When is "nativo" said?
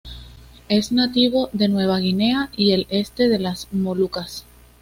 0.91-1.51